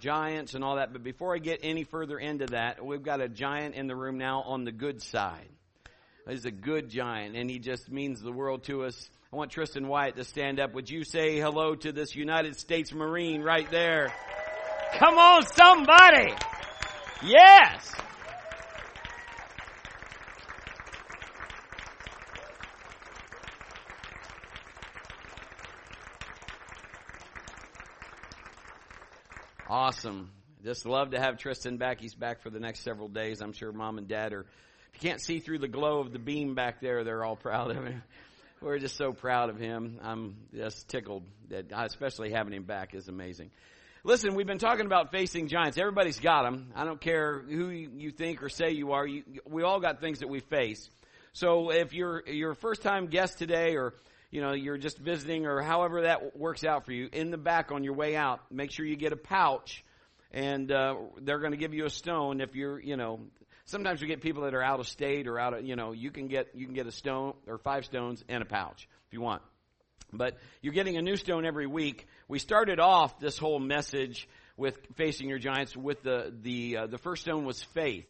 [0.00, 0.92] giants and all that.
[0.92, 4.16] But before I get any further into that, we've got a giant in the room
[4.16, 5.48] now on the good side.
[6.28, 9.10] He's a good giant, and he just means the world to us.
[9.32, 10.72] I want Tristan Wyatt to stand up.
[10.74, 14.12] Would you say hello to this United States Marine right there?
[15.00, 16.32] Come on, somebody!
[17.24, 17.92] Yes!
[29.98, 30.30] Awesome.
[30.62, 32.00] Just love to have Tristan back.
[32.00, 33.40] He's back for the next several days.
[33.40, 36.20] I'm sure mom and dad are, if you can't see through the glow of the
[36.20, 38.04] beam back there, they're all proud of him.
[38.60, 39.98] We're just so proud of him.
[40.00, 43.50] I'm just tickled that, especially having him back is amazing.
[44.04, 45.76] Listen, we've been talking about facing giants.
[45.76, 46.70] Everybody's got them.
[46.76, 49.04] I don't care who you think or say you are.
[49.04, 50.88] You, we all got things that we face.
[51.32, 53.94] So if you're your first time guest today or
[54.30, 57.72] you know, you're just visiting or however that works out for you, in the back
[57.72, 59.82] on your way out, make sure you get a pouch
[60.30, 63.20] and uh, they're going to give you a stone if you're, you know,
[63.64, 66.10] sometimes we get people that are out of state or out of, you know, you
[66.10, 69.20] can get you can get a stone or five stones and a pouch if you
[69.20, 69.42] want.
[70.12, 72.06] But you're getting a new stone every week.
[72.28, 76.98] We started off this whole message with facing your giants with the the uh, the
[76.98, 78.06] first stone was faith.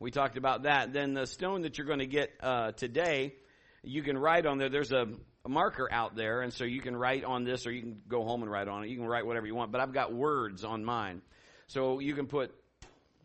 [0.00, 0.92] We talked about that.
[0.92, 3.34] Then the stone that you're going to get uh, today,
[3.82, 4.68] you can write on there.
[4.68, 5.06] There's a
[5.44, 8.24] a marker out there, and so you can write on this, or you can go
[8.24, 8.90] home and write on it.
[8.90, 11.20] You can write whatever you want, but I've got words on mine.
[11.72, 12.54] So you can put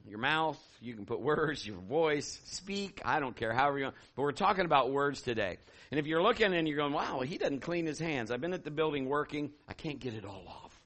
[0.08, 3.95] your mouth, you can put words, your voice, speak, I don't care, however you want.
[4.16, 5.58] But we're talking about words today.
[5.92, 8.31] And if you're looking and you're going, wow, he doesn't clean his hands.
[8.31, 10.80] I've been at the building working, I can't get it all off.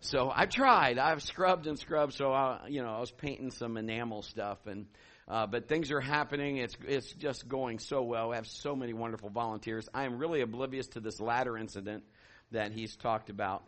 [0.00, 0.98] So I've tried.
[0.98, 2.12] I've scrubbed and scrubbed.
[2.12, 4.84] So I, you know, I was painting some enamel stuff, and
[5.26, 6.58] uh, but things are happening.
[6.58, 8.28] It's it's just going so well.
[8.28, 9.88] We have so many wonderful volunteers.
[9.94, 12.04] I am really oblivious to this ladder incident
[12.50, 13.64] that he's talked about.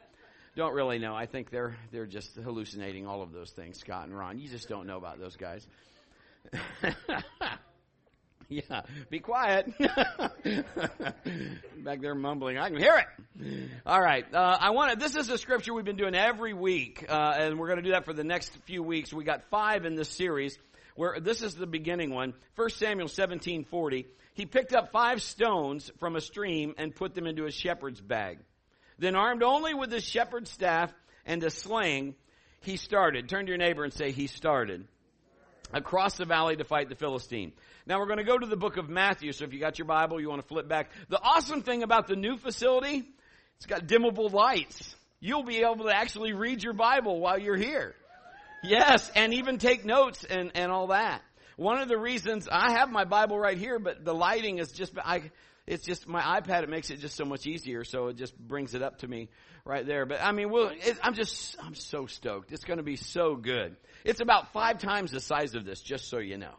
[0.56, 1.14] Don't really know.
[1.14, 4.38] I think they're they're just hallucinating all of those things, Scott and Ron.
[4.38, 5.66] You just don't know about those guys.
[8.48, 9.66] yeah, be quiet.
[11.84, 12.56] Back there mumbling.
[12.56, 13.06] I can hear it.
[13.84, 14.24] All right.
[14.32, 17.58] Uh, I want to, this is a scripture we've been doing every week, uh, and
[17.58, 19.12] we're going to do that for the next few weeks.
[19.12, 20.58] We got five in this series
[20.94, 22.32] where this is the beginning one.
[22.54, 24.06] 1 Samuel 17:40.
[24.32, 28.38] He picked up five stones from a stream and put them into a shepherd's bag.
[28.98, 30.92] Then armed only with his shepherd's staff
[31.24, 32.14] and a sling,
[32.60, 33.28] he started.
[33.28, 34.86] Turn to your neighbor and say, he started.
[35.72, 37.52] Across the valley to fight the Philistine.
[37.86, 39.32] Now we're going to go to the book of Matthew.
[39.32, 40.90] So if you got your Bible, you want to flip back.
[41.08, 43.04] The awesome thing about the new facility,
[43.56, 44.94] it's got dimmable lights.
[45.20, 47.94] You'll be able to actually read your Bible while you're here.
[48.62, 51.22] Yes, and even take notes and, and all that.
[51.56, 54.92] One of the reasons I have my Bible right here, but the lighting is just,
[54.98, 55.30] I,
[55.66, 56.62] it's just my iPad.
[56.62, 57.84] It makes it just so much easier.
[57.84, 59.28] So it just brings it up to me
[59.64, 60.06] right there.
[60.06, 62.52] But I mean, we'll, it, I'm just, I'm so stoked.
[62.52, 63.76] It's going to be so good.
[64.04, 66.54] It's about five times the size of this, just so you know.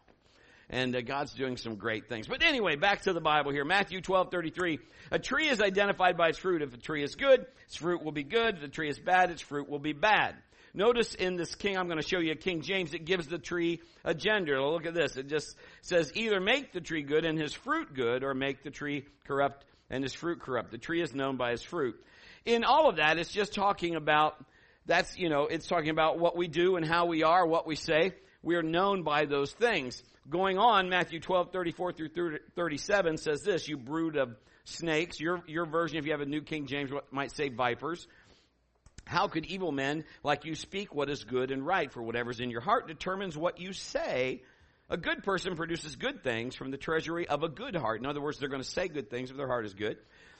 [0.70, 2.28] And uh, God's doing some great things.
[2.28, 3.64] But anyway, back to the Bible here.
[3.64, 4.80] Matthew 12, 33.
[5.12, 6.62] A tree is identified by its fruit.
[6.62, 8.56] If a tree is good, its fruit will be good.
[8.56, 10.36] If the tree is bad, its fruit will be bad.
[10.78, 13.40] Notice in this king, I'm going to show you a King James, it gives the
[13.40, 14.62] tree a gender.
[14.62, 15.18] Look at this.
[15.18, 18.70] It just says either make the tree good and his fruit good or make the
[18.70, 20.70] tree corrupt and his fruit corrupt.
[20.70, 21.96] The tree is known by his fruit.
[22.46, 24.36] In all of that, it's just talking about,
[24.86, 27.76] that's, you know, it's talking about what we do and how we are, what we
[27.76, 28.14] say.
[28.44, 30.04] We are known by those things.
[30.30, 35.20] Going on, Matthew 12, 34 through 37 says this, you brood of snakes.
[35.20, 38.08] Your, your version, if you have a New King James, might say vipers.
[39.08, 41.92] How could evil men like you speak what is good and right?
[41.92, 44.42] For whatever's in your heart determines what you say.
[44.90, 48.00] A good person produces good things from the treasury of a good heart.
[48.00, 49.98] In other words, they're going to say good things if their heart is good.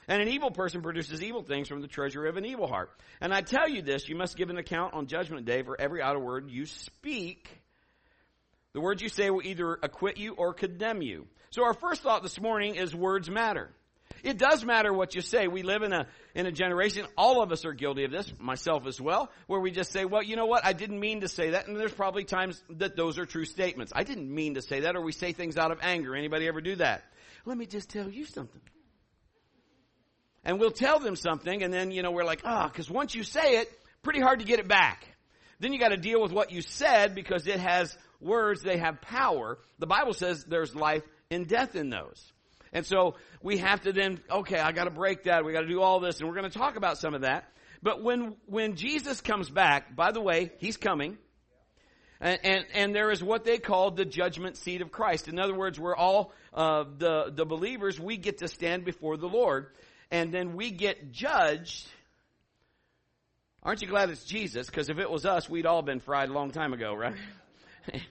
[0.08, 2.92] And an evil person produces evil things from the treasury of an evil heart.
[3.20, 6.02] And I tell you this, you must give an account on judgment day for every
[6.02, 7.50] idle word you speak.
[8.74, 11.28] The words you say will either acquit you or condemn you.
[11.50, 13.70] So our first thought this morning is words matter.
[14.28, 15.48] It does matter what you say.
[15.48, 16.06] We live in a,
[16.36, 19.72] in a generation, all of us are guilty of this, myself as well, where we
[19.72, 20.66] just say, well, you know what?
[20.66, 21.70] I didn't mean to say that.
[21.70, 23.94] And there's probably times that those are true statements.
[23.96, 26.14] I didn't mean to say that, or we say things out of anger.
[26.14, 27.06] Anybody ever do that?
[27.46, 28.60] Let me just tell you something.
[30.44, 33.16] And we'll tell them something, and then, you know, we're like, ah, oh, because once
[33.16, 33.72] you say it,
[34.04, 35.08] pretty hard to get it back.
[35.62, 39.00] Then you got to deal with what you said because it has words, they have
[39.00, 39.58] power.
[39.80, 42.34] The Bible says there's life and death in those.
[42.74, 45.46] And so we have to then, okay, I got to break that.
[45.46, 47.52] We got to do all this, and we're going to talk about some of that.
[47.82, 51.18] But when when Jesus comes back, by the way, he's coming.
[52.20, 55.28] And, and, and, there is what they call the judgment seat of Christ.
[55.28, 58.00] In other words, we're all uh, the the believers.
[58.00, 59.68] We get to stand before the Lord,
[60.10, 61.88] and then we get judged.
[63.62, 64.66] Aren't you glad it's Jesus?
[64.66, 67.16] Because if it was us, we'd all been fried a long time ago, right?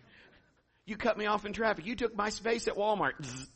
[0.86, 1.86] you cut me off in traffic.
[1.86, 3.14] You took my space at Walmart.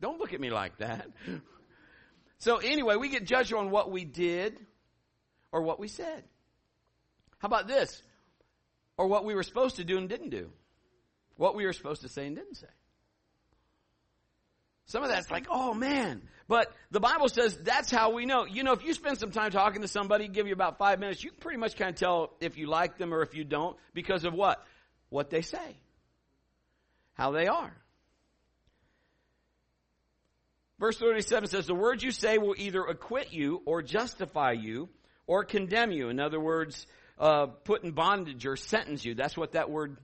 [0.00, 1.06] Don't look at me like that.
[2.38, 4.58] So anyway, we get judged on what we did
[5.52, 6.24] or what we said.
[7.38, 8.02] How about this?
[8.96, 10.50] Or what we were supposed to do and didn't do.
[11.36, 12.66] What we were supposed to say and didn't say.
[14.86, 16.22] Some of that's like, oh man.
[16.48, 18.44] But the Bible says that's how we know.
[18.44, 21.22] You know, if you spend some time talking to somebody, give you about five minutes,
[21.22, 23.76] you can pretty much kind of tell if you like them or if you don't
[23.94, 24.64] because of what?
[25.08, 25.76] What they say.
[27.14, 27.72] How they are.
[30.80, 34.88] Verse 37 says, the words you say will either acquit you or justify you
[35.26, 36.08] or condemn you.
[36.08, 36.86] In other words,
[37.18, 39.14] uh, put in bondage or sentence you.
[39.14, 39.98] That's what that word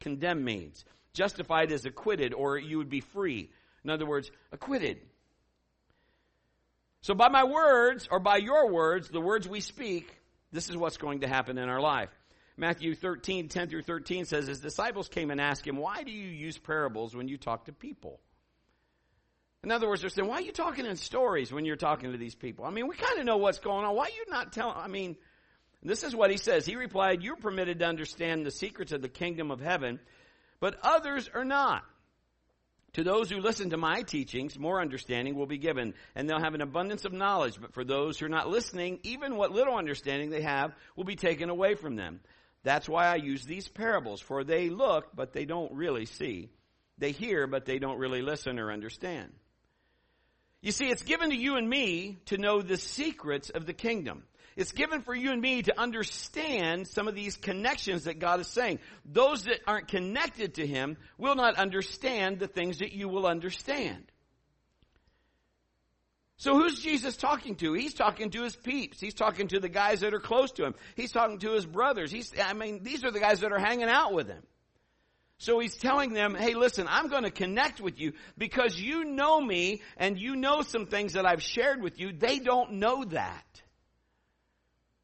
[0.00, 0.82] condemn means.
[1.12, 3.50] Justified is acquitted or you would be free.
[3.84, 4.98] In other words, acquitted.
[7.02, 10.10] So by my words, or by your words, the words we speak,
[10.50, 12.08] this is what's going to happen in our life.
[12.56, 16.26] Matthew 13, 10 through 13 says, His disciples came and asked him, Why do you
[16.26, 18.18] use parables when you talk to people?
[19.64, 22.18] In other words, they're saying, Why are you talking in stories when you're talking to
[22.18, 22.64] these people?
[22.64, 23.94] I mean, we kind of know what's going on.
[23.94, 24.76] Why are you not telling?
[24.76, 25.16] I mean,
[25.82, 26.66] this is what he says.
[26.66, 30.00] He replied, You're permitted to understand the secrets of the kingdom of heaven,
[30.60, 31.84] but others are not.
[32.94, 36.54] To those who listen to my teachings, more understanding will be given, and they'll have
[36.54, 37.60] an abundance of knowledge.
[37.60, 41.14] But for those who are not listening, even what little understanding they have will be
[41.14, 42.20] taken away from them.
[42.62, 46.48] That's why I use these parables, for they look, but they don't really see.
[46.96, 49.30] They hear, but they don't really listen or understand.
[50.66, 54.24] You see, it's given to you and me to know the secrets of the kingdom.
[54.56, 58.48] It's given for you and me to understand some of these connections that God is
[58.48, 58.80] saying.
[59.04, 64.10] Those that aren't connected to Him will not understand the things that you will understand.
[66.36, 67.72] So who's Jesus talking to?
[67.72, 68.98] He's talking to his peeps.
[68.98, 70.74] He's talking to the guys that are close to him.
[70.96, 72.10] He's talking to his brothers.
[72.10, 74.42] He's, I mean, these are the guys that are hanging out with him.
[75.38, 79.40] So he's telling them, hey, listen, I'm going to connect with you because you know
[79.40, 82.12] me and you know some things that I've shared with you.
[82.12, 83.44] They don't know that.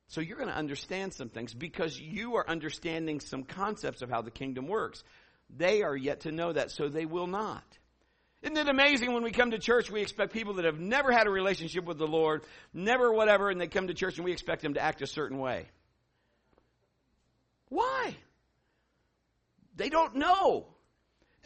[0.08, 4.22] So you're going to understand some things because you are understanding some concepts of how
[4.22, 5.04] the kingdom works.
[5.54, 7.64] They are yet to know that, so they will not.
[8.42, 11.26] Isn't it amazing when we come to church, we expect people that have never had
[11.26, 12.42] a relationship with the Lord,
[12.74, 15.38] never whatever, and they come to church and we expect them to act a certain
[15.38, 15.68] way?
[17.68, 18.16] Why?
[19.76, 20.66] They don't know.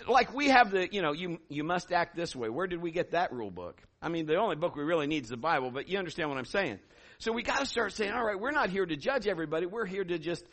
[0.06, 2.49] Like we have the, you know, you, you must act this way.
[2.49, 3.81] Where did we get that rule book?
[4.02, 6.38] I mean, the only book we really need is the Bible, but you understand what
[6.38, 6.78] I'm saying.
[7.19, 9.64] So we got to start saying, all right, we're not here to judge everybody.
[9.64, 10.44] We're here to just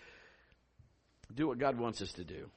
[1.34, 2.50] do what God wants us to do.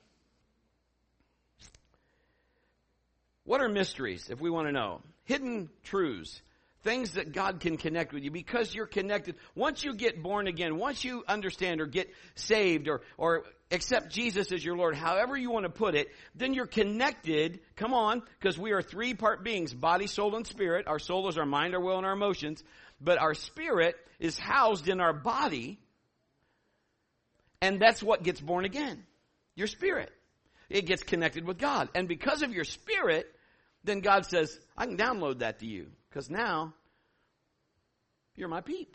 [3.45, 5.01] What are mysteries, if we want to know?
[5.25, 6.41] Hidden truths.
[6.87, 9.35] Things that God can connect with you because you're connected.
[9.55, 14.53] Once you get born again, once you understand or get saved or, or accept Jesus
[14.53, 17.61] as your Lord, however you want to put it, then you're connected.
[17.75, 20.87] Come on, because we are three part beings, body, soul, and spirit.
[20.87, 22.63] Our soul is our mind, our will, and our emotions
[23.01, 25.79] but our spirit is housed in our body,
[27.61, 29.05] and that's what gets born again.
[29.55, 30.11] Your spirit.
[30.69, 31.89] It gets connected with God.
[31.95, 33.27] And because of your spirit,
[33.87, 36.75] then God says, I can download that to you, because now
[38.35, 38.95] you're my peep.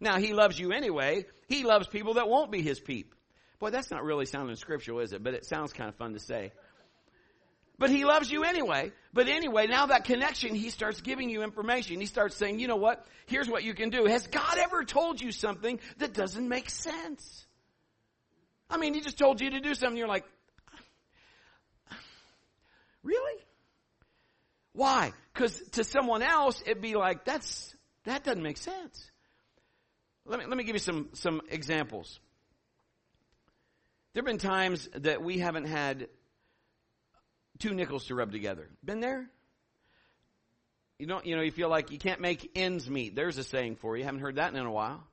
[0.00, 1.24] Now, He loves you anyway.
[1.48, 3.14] He loves people that won't be His peep.
[3.58, 5.22] Boy, that's not really sounding scriptural, is it?
[5.24, 6.52] But it sounds kind of fun to say.
[7.78, 8.92] But he loves you anyway.
[9.12, 12.00] But anyway, now that connection, he starts giving you information.
[12.00, 13.06] He starts saying, you know what?
[13.26, 14.04] Here's what you can do.
[14.04, 17.46] Has God ever told you something that doesn't make sense?
[18.68, 19.96] I mean, he just told you to do something.
[19.96, 20.24] You're like,
[23.02, 23.44] really?
[24.72, 25.12] Why?
[25.32, 29.10] Because to someone else, it'd be like, that's, that doesn't make sense.
[30.24, 32.20] Let me, let me give you some, some examples.
[34.12, 36.08] There have been times that we haven't had
[37.58, 38.68] two nickels to rub together.
[38.84, 39.28] Been there?
[40.98, 43.14] You don't, you know, you feel like you can't make ends meet.
[43.14, 44.04] There's a saying for you.
[44.04, 45.04] Haven't heard that in a while.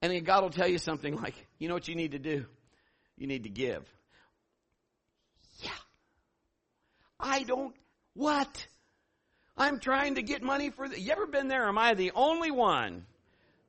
[0.00, 2.46] And then God will tell you something like, you know what you need to do?
[3.16, 3.84] You need to give.
[5.60, 5.70] Yeah.
[7.20, 7.74] I don't,
[8.14, 8.66] what?
[9.56, 11.68] I'm trying to get money for the, you ever been there?
[11.68, 13.06] Am I the only one?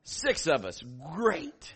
[0.02, 0.82] Six of us.
[1.14, 1.74] Great.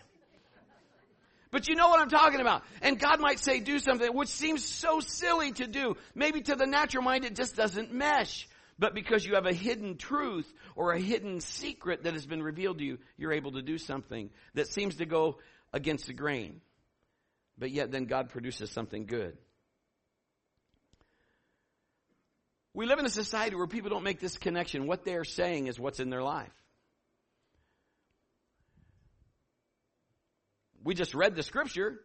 [1.51, 2.63] But you know what I'm talking about.
[2.81, 5.95] And God might say do something which seems so silly to do.
[6.13, 8.47] Maybe to the natural mind it just doesn't mesh.
[8.77, 12.77] But because you have a hidden truth or a hidden secret that has been revealed
[12.77, 15.37] to you, you're able to do something that seems to go
[15.73, 16.61] against the grain.
[17.57, 19.37] But yet then God produces something good.
[22.79, 24.87] We live in a society where people don't make this connection.
[24.87, 26.53] What they're saying is what's in their life.
[30.81, 31.99] We just read the scripture.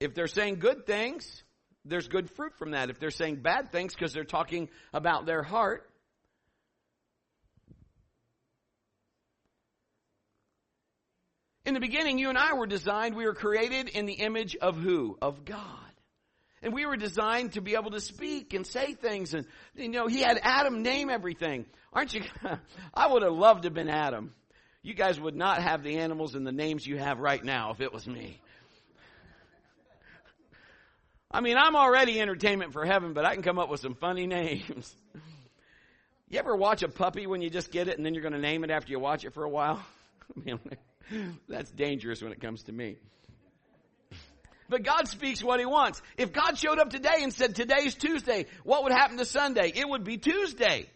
[0.00, 1.42] If they're saying good things,
[1.86, 2.90] there's good fruit from that.
[2.90, 5.88] If they're saying bad things because they're talking about their heart,
[11.64, 14.76] In the beginning, you and I were designed, we were created in the image of
[14.76, 15.18] who?
[15.20, 15.85] Of God.
[16.66, 19.34] And we were designed to be able to speak and say things.
[19.34, 19.46] And,
[19.76, 21.64] you know, he had Adam name everything.
[21.92, 22.22] Aren't you?
[22.92, 24.34] I would have loved to have been Adam.
[24.82, 27.80] You guys would not have the animals and the names you have right now if
[27.80, 28.40] it was me.
[31.30, 34.26] I mean, I'm already entertainment for heaven, but I can come up with some funny
[34.26, 34.92] names.
[36.28, 38.40] You ever watch a puppy when you just get it and then you're going to
[38.40, 39.80] name it after you watch it for a while?
[41.48, 42.96] That's dangerous when it comes to me.
[44.68, 46.00] But God speaks what He wants.
[46.16, 49.72] If God showed up today and said, today's Tuesday, what would happen to Sunday?
[49.74, 50.88] It would be Tuesday.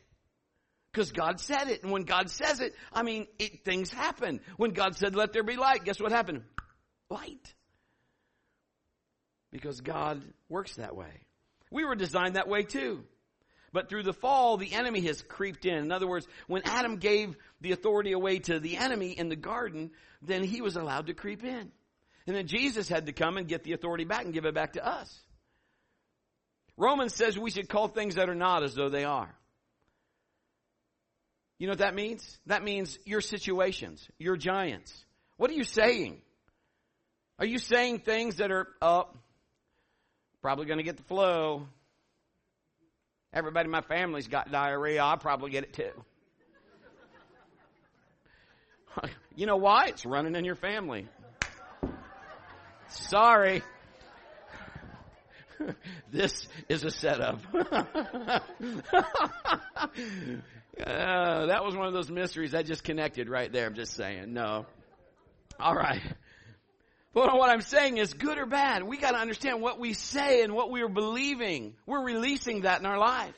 [0.92, 1.82] Because God said it.
[1.82, 4.40] And when God says it, I mean, it, things happen.
[4.56, 6.42] When God said, let there be light, guess what happened?
[7.08, 7.54] Light.
[9.52, 11.26] Because God works that way.
[11.70, 13.04] We were designed that way too.
[13.72, 15.76] But through the fall, the enemy has creeped in.
[15.76, 19.92] In other words, when Adam gave the authority away to the enemy in the garden,
[20.22, 21.70] then he was allowed to creep in.
[22.30, 24.74] And then Jesus had to come and get the authority back and give it back
[24.74, 25.12] to us.
[26.76, 29.34] Romans says we should call things that are not as though they are.
[31.58, 32.38] You know what that means?
[32.46, 34.94] That means your situations, your giants.
[35.38, 36.22] What are you saying?
[37.40, 39.08] Are you saying things that are, oh,
[40.40, 41.66] probably going to get the flu?
[43.32, 45.02] Everybody in my family's got diarrhea.
[45.02, 46.04] I'll probably get it too.
[49.34, 49.86] you know why?
[49.86, 51.08] It's running in your family.
[52.90, 53.62] Sorry.
[56.12, 57.40] this is a setup.
[57.54, 58.40] uh,
[60.76, 63.66] that was one of those mysteries that just connected right there.
[63.66, 64.32] I'm just saying.
[64.32, 64.66] No.
[65.58, 66.02] All right.
[67.12, 70.42] But what I'm saying is good or bad, we got to understand what we say
[70.42, 71.74] and what we are believing.
[71.84, 73.34] We're releasing that in our life.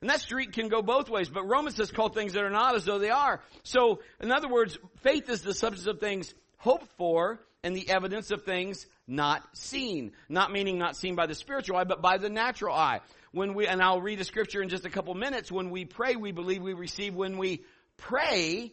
[0.00, 2.74] And that street can go both ways, but Romans says call things that are not
[2.74, 3.40] as though they are.
[3.62, 8.30] So, in other words, faith is the substance of things hoped for and the evidence
[8.30, 10.12] of things not seen.
[10.28, 13.00] Not meaning not seen by the spiritual eye, but by the natural eye.
[13.32, 16.16] When we, and I'll read a scripture in just a couple minutes, when we pray,
[16.16, 17.14] we believe we receive.
[17.14, 17.64] When we
[17.96, 18.72] pray,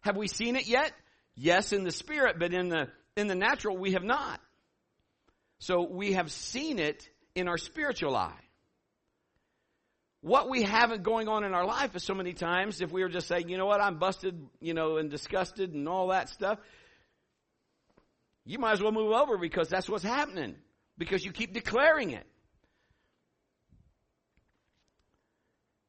[0.00, 0.92] have we seen it yet?
[1.36, 4.40] Yes, in the spirit, but in the, in the natural, we have not.
[5.58, 8.40] So we have seen it in our spiritual eye.
[10.20, 13.08] What we have going on in our life is so many times, if we were
[13.08, 16.58] just saying, you know what, I'm busted, you know, and disgusted and all that stuff,
[18.44, 20.56] you might as well move over because that's what's happening.
[20.98, 22.26] Because you keep declaring it.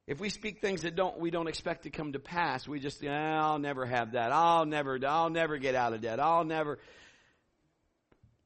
[0.08, 3.04] If we speak things that don't, we don't expect to come to pass, we just,
[3.04, 4.32] I'll never have that.
[4.32, 6.20] I'll never, I'll never get out of debt.
[6.20, 6.78] I'll never.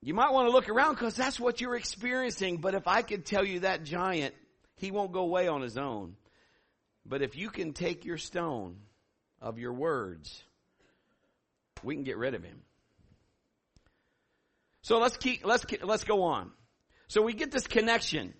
[0.01, 2.57] You might want to look around because that's what you're experiencing.
[2.57, 4.33] But if I could tell you that giant,
[4.77, 6.15] he won't go away on his own.
[7.05, 8.77] But if you can take your stone
[9.41, 10.41] of your words,
[11.83, 12.61] we can get rid of him.
[14.89, 16.49] So let's keep, let's, let's go on.
[17.09, 18.33] So we get this connection.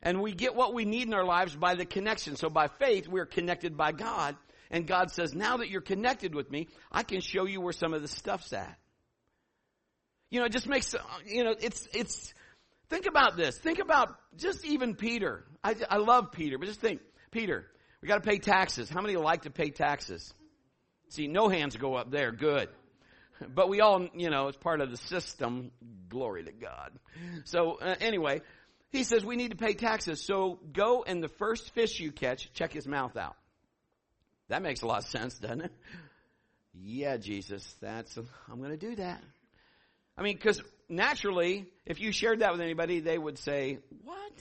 [0.00, 2.36] And we get what we need in our lives by the connection.
[2.36, 4.34] So by faith, we're connected by God.
[4.70, 7.92] And God says, now that you're connected with me, I can show you where some
[7.92, 8.78] of the stuff's at.
[10.30, 10.94] You know, it just makes,
[11.26, 12.32] you know, it's, it's,
[12.88, 13.58] think about this.
[13.58, 15.44] Think about just even Peter.
[15.62, 17.66] I, I love Peter, but just think, Peter,
[18.00, 18.88] we gotta pay taxes.
[18.88, 20.32] How many like to pay taxes?
[21.10, 22.32] See, no hands go up there.
[22.32, 22.70] Good.
[23.54, 25.70] But we all, you know, it's part of the system.
[26.08, 26.92] Glory to God.
[27.44, 28.42] So, uh, anyway,
[28.90, 30.22] he says we need to pay taxes.
[30.22, 33.36] So go and the first fish you catch, check his mouth out.
[34.48, 35.72] That makes a lot of sense, doesn't it?
[36.74, 39.22] Yeah, Jesus, that's, I'm going to do that.
[40.16, 44.32] I mean, because naturally, if you shared that with anybody, they would say, what?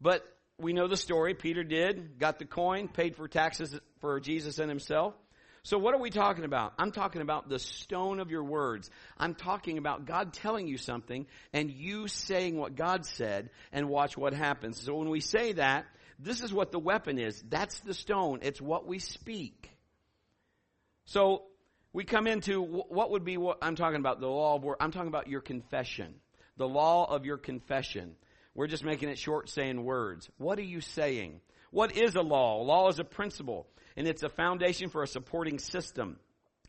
[0.00, 0.22] But
[0.58, 1.34] we know the story.
[1.34, 5.14] Peter did, got the coin, paid for taxes for Jesus and himself.
[5.62, 6.74] So what are we talking about?
[6.78, 8.90] I'm talking about the stone of your words.
[9.16, 14.16] I'm talking about God telling you something and you saying what God said and watch
[14.16, 14.80] what happens.
[14.80, 15.86] So when we say that,
[16.18, 17.42] this is what the weapon is.
[17.48, 18.40] That's the stone.
[18.42, 19.70] It's what we speak.
[21.04, 21.44] So
[21.92, 25.08] we come into what would be what I'm talking about, the law of I'm talking
[25.08, 26.14] about your confession.
[26.56, 28.16] The law of your confession.
[28.54, 30.28] We're just making it short saying words.
[30.38, 31.40] What are you saying?
[31.70, 32.60] What is a law?
[32.60, 36.20] A law is a principle and it's a foundation for a supporting system.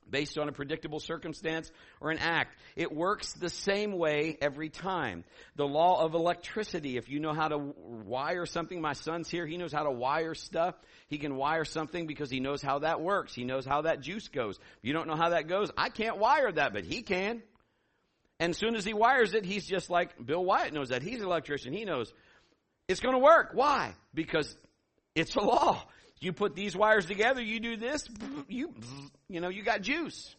[0.09, 1.71] based on a predictable circumstance
[2.01, 2.55] or an act.
[2.75, 5.23] It works the same way every time.
[5.55, 9.57] The law of electricity, if you know how to wire something, my son's here, he
[9.57, 10.75] knows how to wire stuff.
[11.07, 13.33] He can wire something because he knows how that works.
[13.33, 14.57] He knows how that juice goes.
[14.57, 17.41] If you don't know how that goes, I can't wire that, but he can.
[18.39, 21.01] And as soon as he wires it, he's just like Bill Wyatt knows that.
[21.01, 21.73] He's an electrician.
[21.73, 22.13] He knows
[22.87, 23.49] it's going to work.
[23.53, 23.93] Why?
[24.13, 24.55] Because
[25.13, 25.83] it's a law.
[26.19, 28.07] You put these wires together, you do this,
[28.47, 28.73] you,
[29.29, 30.35] you know, you got juice.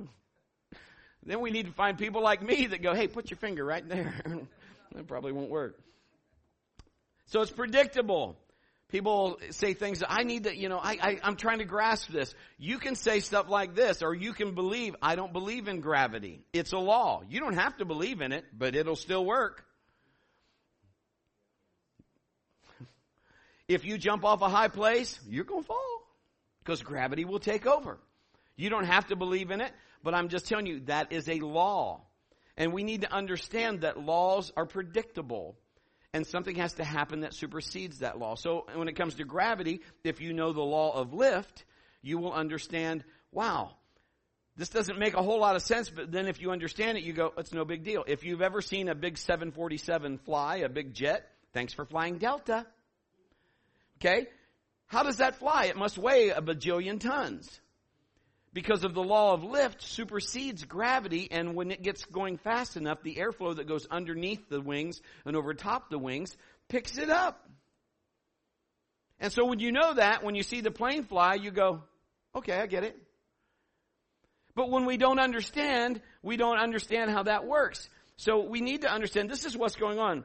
[1.24, 3.88] then we need to find people like me that go, hey, put your finger right
[3.88, 4.14] there.
[4.94, 5.78] that probably won't work.
[7.26, 8.36] So it's predictable.
[8.88, 12.34] People say things I need to, you know, I, I, I'm trying to grasp this.
[12.58, 16.44] You can say stuff like this, or you can believe, I don't believe in gravity.
[16.52, 17.22] It's a law.
[17.28, 19.64] You don't have to believe in it, but it'll still work.
[23.68, 26.02] If you jump off a high place, you're going to fall
[26.58, 27.98] because gravity will take over.
[28.56, 31.40] You don't have to believe in it, but I'm just telling you that is a
[31.40, 32.02] law.
[32.56, 35.56] And we need to understand that laws are predictable
[36.12, 38.36] and something has to happen that supersedes that law.
[38.36, 41.64] So when it comes to gravity, if you know the law of lift,
[42.02, 43.02] you will understand,
[43.32, 43.72] wow,
[44.56, 47.12] this doesn't make a whole lot of sense, but then if you understand it, you
[47.12, 48.04] go, it's no big deal.
[48.06, 52.64] If you've ever seen a big 747 fly, a big jet, thanks for flying Delta.
[54.04, 54.26] Okay?
[54.86, 55.64] How does that fly?
[55.64, 57.60] It must weigh a bajillion tons.
[58.52, 63.02] Because of the law of lift supersedes gravity, and when it gets going fast enough,
[63.02, 66.36] the airflow that goes underneath the wings and over top the wings
[66.68, 67.48] picks it up.
[69.18, 71.82] And so when you know that, when you see the plane fly, you go,
[72.36, 72.96] okay, I get it.
[74.54, 77.88] But when we don't understand, we don't understand how that works.
[78.16, 80.24] So we need to understand this is what's going on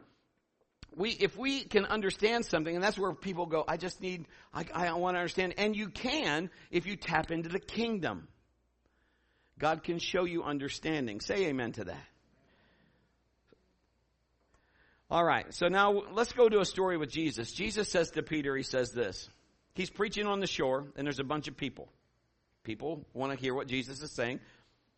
[0.96, 4.66] we, if we can understand something, and that's where people go, I just need, I,
[4.74, 5.56] I want to understand.
[5.58, 8.28] And you can if you tap into the kingdom.
[9.58, 11.20] God can show you understanding.
[11.20, 12.06] Say amen to that.
[15.12, 17.52] All right, so now let's go to a story with Jesus.
[17.52, 19.28] Jesus says to Peter, he says this.
[19.74, 21.90] He's preaching on the shore, and there's a bunch of people.
[22.64, 24.40] People want to hear what Jesus is saying.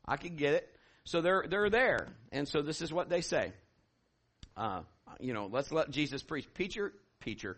[0.05, 0.70] I can get it.
[1.05, 2.09] So they're, they're there.
[2.31, 3.53] And so this is what they say.
[4.57, 4.81] Uh,
[5.19, 6.47] you know, let's let Jesus preach.
[6.53, 7.57] Peter, Peter,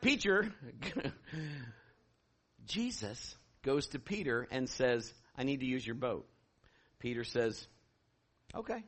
[0.00, 0.52] Peter,
[2.66, 6.26] Jesus goes to Peter and says, I need to use your boat.
[6.98, 7.66] Peter says,
[8.54, 8.82] okay.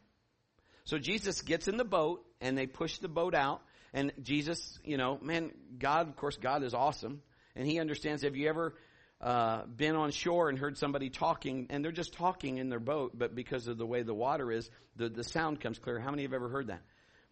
[0.84, 3.62] So Jesus gets in the boat and they push the boat out.
[3.92, 7.22] And Jesus, you know, man, God, of course, God is awesome.
[7.56, 8.22] And he understands.
[8.22, 8.74] Have you ever
[9.20, 13.12] uh, been on shore and heard somebody talking, and they're just talking in their boat,
[13.18, 15.98] but because of the way the water is, the, the sound comes clear.
[15.98, 16.80] How many have ever heard that?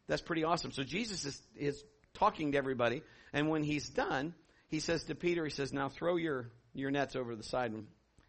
[0.07, 0.73] That's pretty awesome.
[0.73, 4.35] So Jesus is, is talking to everybody, and when he's done,
[4.69, 7.87] he says to Peter, he says, now throw your, your nets over the side and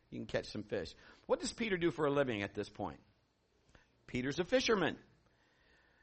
[0.09, 0.93] you can catch some fish.
[1.25, 2.99] What does Peter do for a living at this point?
[4.07, 4.95] Peter's a fisherman.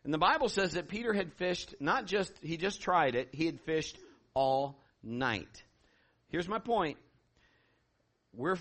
[0.04, 3.46] And the Bible says that Peter had fished, not just, he just tried it, he
[3.46, 3.98] had fished
[4.34, 5.62] all night.
[6.28, 6.98] Here's my point
[8.36, 8.56] we're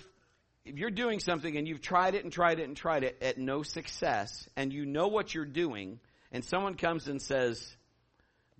[0.64, 3.38] if you're doing something and you've tried it and tried it and tried it at
[3.38, 6.00] no success and you know what you're doing
[6.32, 7.76] and someone comes and says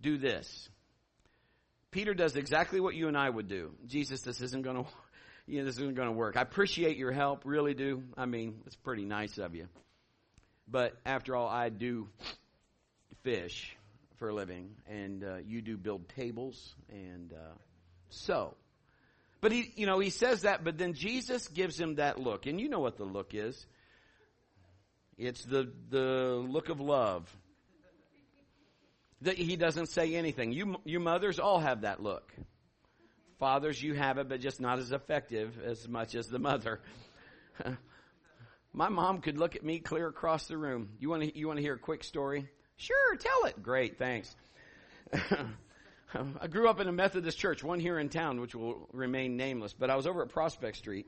[0.01, 0.69] do this.
[1.91, 3.73] Peter does exactly what you and i would do.
[3.87, 4.91] Jesus this isn't going to
[5.47, 6.37] you know this isn't going to work.
[6.37, 8.03] I appreciate your help really do.
[8.17, 9.67] I mean it's pretty nice of you.
[10.69, 12.09] But after all i do
[13.23, 13.77] fish
[14.19, 17.55] for a living and uh, you do build tables and uh,
[18.09, 18.55] so
[19.41, 22.47] but he, you know, he says that, but then Jesus gives him that look.
[22.47, 23.67] And you know what the look is.
[25.19, 27.35] It's the, the look of love.
[29.23, 30.53] That he doesn't say anything.
[30.53, 32.33] You, you mothers all have that look.
[33.39, 36.81] Fathers, you have it, but just not as effective as much as the mother.
[38.73, 40.91] My mom could look at me clear across the room.
[40.99, 42.49] You want to, you want to hear a quick story?
[42.77, 43.63] Sure, tell it.
[43.63, 44.35] Great, thanks.
[46.41, 49.73] I grew up in a Methodist church, one here in town, which will remain nameless,
[49.73, 51.07] but I was over at Prospect Street.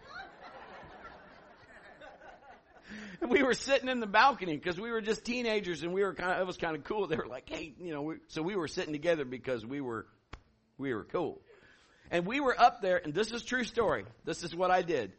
[3.20, 6.14] and we were sitting in the balcony because we were just teenagers and we were
[6.14, 7.06] kind of, it was kind of cool.
[7.06, 10.06] They were like, hey, you know, we, so we were sitting together because we were,
[10.78, 11.40] we were cool.
[12.10, 14.04] And we were up there, and this is true story.
[14.24, 15.12] This is what I did.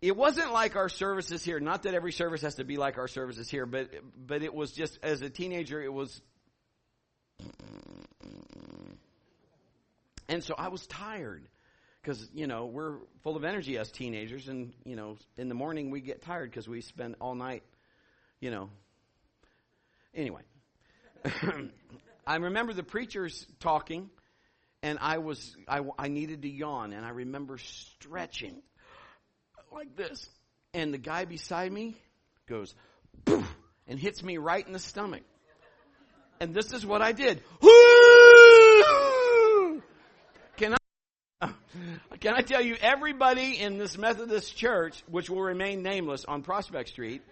[0.00, 1.58] It wasn't like our services here.
[1.58, 4.70] Not that every service has to be like our services here, but but it was
[4.70, 6.20] just as a teenager, it was
[10.28, 11.48] and so I was tired
[12.02, 14.48] because, you know, we're full of energy as teenagers.
[14.48, 17.62] And, you know, in the morning we get tired because we spend all night,
[18.40, 18.70] you know.
[20.14, 20.42] Anyway,
[22.26, 24.10] I remember the preachers talking
[24.82, 28.62] and I was, I, I needed to yawn, and I remember stretching
[29.72, 30.28] like this.
[30.72, 31.96] And the guy beside me
[32.46, 32.74] goes,
[33.26, 35.22] and hits me right in the stomach.
[36.40, 37.42] And this is what I did.
[40.56, 40.78] Can I,
[42.20, 46.88] can I tell you, everybody in this Methodist church, which will remain nameless on Prospect
[46.88, 47.22] Street,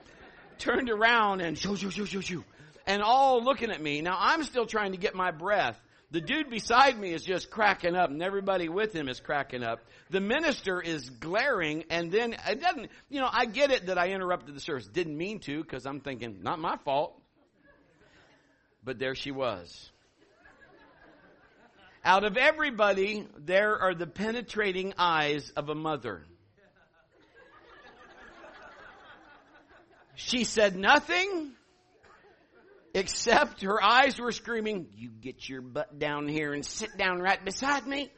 [0.58, 2.44] turned around and shoo, shoo, shoo, shoo, shoo,
[2.86, 4.02] and all looking at me.
[4.02, 5.80] Now I'm still trying to get my breath.
[6.12, 9.80] The dude beside me is just cracking up and everybody with him is cracking up.
[10.10, 14.10] The minister is glaring and then it doesn't, you know, I get it that I
[14.10, 14.86] interrupted the service.
[14.86, 17.20] Didn't mean to because I'm thinking, not my fault.
[18.86, 19.90] But there she was.
[22.04, 26.22] Out of everybody, there are the penetrating eyes of a mother.
[30.14, 31.50] She said nothing
[32.94, 37.44] except her eyes were screaming, You get your butt down here and sit down right
[37.44, 38.12] beside me.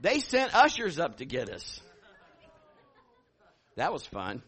[0.00, 1.80] They sent ushers up to get us.
[3.74, 4.40] That was fun.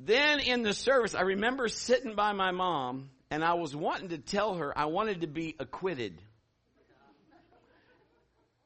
[0.00, 4.18] Then in the service, I remember sitting by my mom and I was wanting to
[4.18, 6.22] tell her I wanted to be acquitted.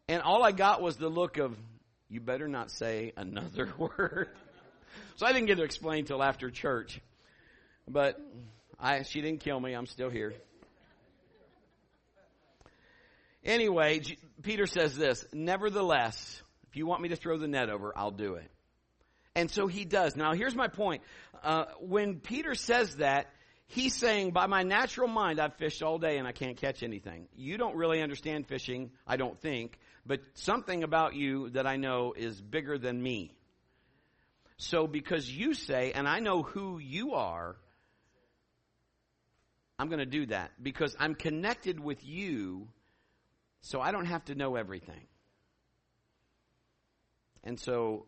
[0.08, 1.56] And all I got was the look of,
[2.10, 4.28] You better not say another word.
[5.16, 7.00] So I didn't get to explain till after church.
[7.88, 8.20] But
[8.78, 9.72] I, she didn't kill me.
[9.72, 10.34] I'm still here.
[13.42, 14.02] Anyway,
[14.42, 18.34] Peter says this, nevertheless, if you want me to throw the net over, I'll do
[18.34, 18.50] it.
[19.34, 20.14] And so he does.
[20.14, 21.02] Now here's my point.
[21.42, 23.30] Uh, when Peter says that,
[23.68, 27.28] he's saying, by my natural mind, I've fished all day and I can't catch anything.
[27.36, 32.12] You don't really understand fishing, I don't think, but something about you that I know
[32.16, 33.34] is bigger than me.
[34.56, 37.56] So because you say, and I know who you are,
[39.78, 42.68] I'm going to do that because I'm connected with you
[43.60, 45.06] so I don't have to know everything.
[47.44, 48.06] And so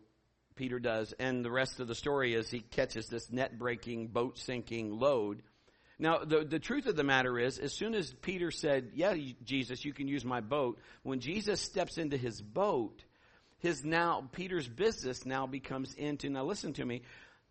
[0.55, 4.37] Peter does, and the rest of the story is he catches this net breaking, boat
[4.37, 5.41] sinking load.
[6.01, 9.85] Now, the, the truth of the matter is, as soon as Peter said, Yeah, Jesus,
[9.85, 13.03] you can use my boat, when Jesus steps into his boat,
[13.59, 17.03] his now, Peter's business now becomes into, now listen to me,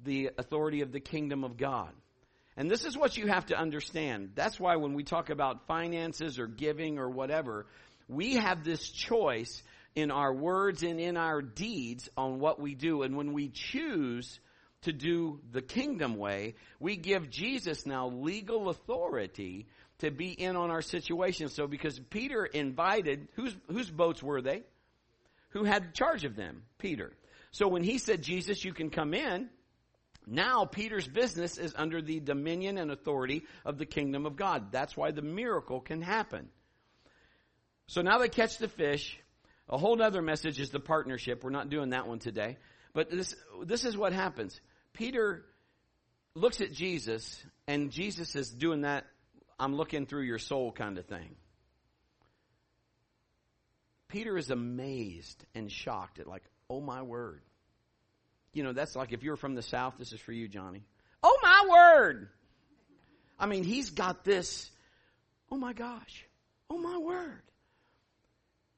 [0.02, 1.92] the authority of the kingdom of God.
[2.56, 4.32] And this is what you have to understand.
[4.34, 7.66] That's why when we talk about finances or giving or whatever,
[8.08, 9.62] we have this choice
[9.94, 13.02] in our words and in our deeds on what we do.
[13.02, 14.40] And when we choose
[14.82, 19.66] to do the kingdom way, we give Jesus now legal authority
[19.98, 21.48] to be in on our situation.
[21.48, 24.62] So because Peter invited, whose, whose boats were they?
[25.50, 26.62] Who had charge of them?
[26.78, 27.12] Peter.
[27.50, 29.50] So when he said, Jesus, you can come in,
[30.26, 34.70] now Peter's business is under the dominion and authority of the kingdom of God.
[34.70, 36.48] That's why the miracle can happen.
[37.88, 39.18] So now they catch the fish.
[39.68, 41.42] A whole other message is the partnership.
[41.42, 42.58] We're not doing that one today.
[42.92, 44.60] But this, this is what happens.
[44.92, 45.44] Peter
[46.34, 49.06] looks at Jesus, and Jesus is doing that,
[49.58, 51.36] I'm looking through your soul kind of thing.
[54.08, 57.42] Peter is amazed and shocked at, like, oh my word.
[58.52, 60.82] You know, that's like if you're from the South, this is for you, Johnny.
[61.22, 62.28] Oh my word!
[63.38, 64.70] I mean, he's got this,
[65.50, 66.26] oh my gosh,
[66.68, 67.42] oh my word.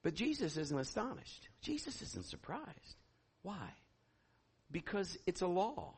[0.02, 1.48] But Jesus isn't astonished.
[1.62, 2.96] Jesus isn't surprised.
[3.42, 3.70] Why?
[4.70, 5.94] Because it's a law.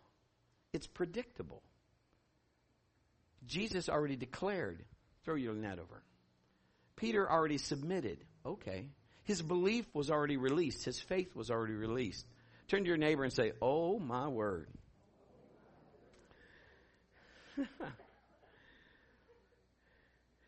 [0.75, 1.63] It's predictable.
[3.47, 4.85] Jesus already declared,
[5.25, 6.03] throw your net over.
[6.97, 8.19] Peter already submitted.
[8.45, 8.89] Okay.
[9.23, 10.85] His belief was already released.
[10.85, 12.27] His faith was already released.
[12.67, 14.67] Turn to your neighbor and say, Oh my word.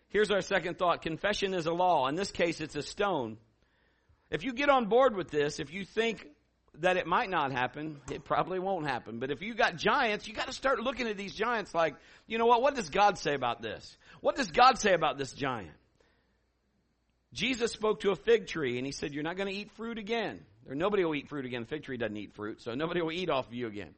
[0.08, 1.02] Here's our second thought.
[1.02, 2.08] Confession is a law.
[2.08, 3.36] In this case, it's a stone.
[4.30, 6.26] If you get on board with this, if you think
[6.80, 9.18] that it might not happen, it probably won't happen.
[9.18, 11.94] But if you got giants, you got to start looking at these giants like,
[12.26, 12.62] you know what?
[12.62, 13.96] What does God say about this?
[14.20, 15.76] What does God say about this giant?
[17.32, 19.98] Jesus spoke to a fig tree and he said, You're not going to eat fruit
[19.98, 20.40] again.
[20.68, 21.62] Or nobody will eat fruit again.
[21.62, 23.94] The fig tree doesn't eat fruit, so nobody will eat off of you again.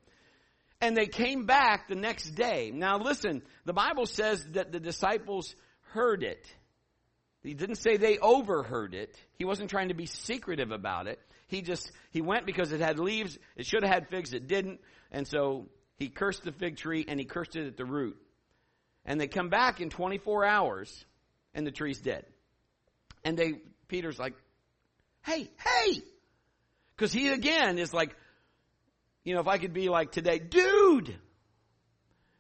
[0.80, 2.70] And they came back the next day.
[2.72, 5.54] Now listen, the Bible says that the disciples
[5.92, 6.46] heard it.
[7.42, 9.16] He didn't say they overheard it.
[9.38, 11.20] He wasn't trying to be secretive about it.
[11.48, 13.38] He just, he went because it had leaves.
[13.56, 14.32] It should have had figs.
[14.32, 14.80] It didn't.
[15.11, 18.16] And so he cursed the fig tree and he cursed it at the root.
[19.04, 21.04] And they come back in 24 hours
[21.54, 22.26] and the tree's dead.
[23.24, 23.54] And they,
[23.88, 24.34] Peter's like,
[25.24, 26.02] hey, hey!
[26.98, 28.14] Cause he again is like,
[29.24, 31.16] you know, if I could be like today, dude!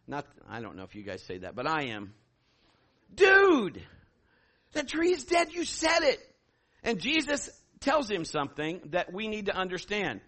[0.06, 2.12] Not, I don't know if you guys say that, but I am.
[3.14, 3.82] Dude!
[4.72, 5.52] The tree's dead.
[5.52, 6.20] You said it.
[6.82, 10.20] And Jesus tells him something that we need to understand.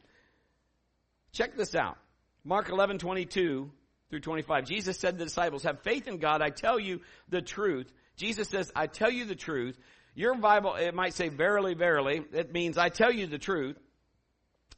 [1.33, 1.99] Check this out.
[2.45, 3.71] Mark 11, 22
[4.09, 4.65] through 25.
[4.65, 6.43] Jesus said to the disciples, have faith in God.
[6.43, 7.93] I tell you the truth.
[8.17, 9.79] Jesus says, I tell you the truth.
[10.15, 12.23] Your Bible, it might say verily, verily.
[12.33, 13.77] It means I tell you the truth.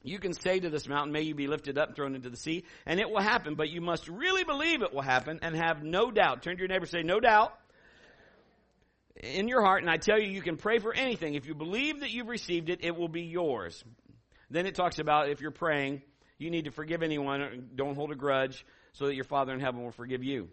[0.05, 2.37] You can say to this mountain, may you be lifted up and thrown into the
[2.37, 5.83] sea, and it will happen, but you must really believe it will happen and have
[5.83, 6.43] no doubt.
[6.43, 7.57] Turn to your neighbor say, no doubt
[9.17, 11.35] in your heart, and I tell you, you can pray for anything.
[11.35, 13.83] If you believe that you've received it, it will be yours.
[14.51, 16.03] Then it talks about if you're praying,
[16.39, 19.83] you need to forgive anyone, don't hold a grudge, so that your Father in heaven
[19.83, 20.49] will forgive you.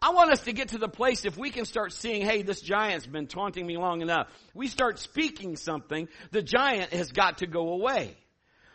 [0.00, 2.60] I want us to get to the place if we can start seeing, hey, this
[2.60, 4.28] giant's been taunting me long enough.
[4.54, 8.16] We start speaking something, the giant has got to go away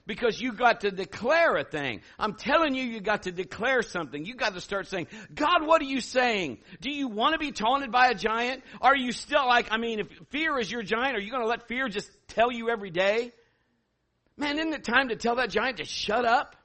[0.05, 2.01] because you got to declare a thing.
[2.19, 4.25] I'm telling you, you got to declare something.
[4.25, 6.59] You got to start saying, God, what are you saying?
[6.81, 8.63] Do you want to be taunted by a giant?
[8.81, 11.47] Are you still like, I mean, if fear is your giant, are you going to
[11.47, 13.31] let fear just tell you every day?
[14.35, 16.55] Man, isn't it time to tell that giant to shut up?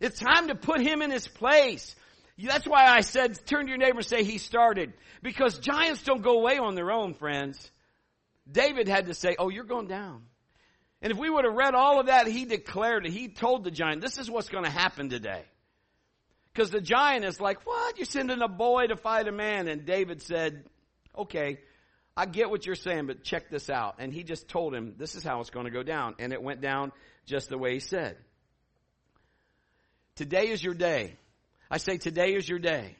[0.00, 1.94] It's time to put him in his place.
[2.38, 4.92] That's why I said, turn to your neighbor and say he started.
[5.22, 7.70] Because giants don't go away on their own, friends.
[8.50, 10.22] David had to say, oh, you're going down.
[11.00, 13.12] And if we would have read all of that, he declared it.
[13.12, 15.42] He told the giant, this is what's going to happen today.
[16.52, 17.98] Because the giant is like, what?
[17.98, 19.68] You're sending a boy to fight a man.
[19.68, 20.64] And David said,
[21.16, 21.58] okay,
[22.16, 23.96] I get what you're saying, but check this out.
[24.00, 26.16] And he just told him, this is how it's going to go down.
[26.18, 26.90] And it went down
[27.26, 28.16] just the way he said.
[30.16, 31.14] Today is your day.
[31.70, 32.96] I say today is your day.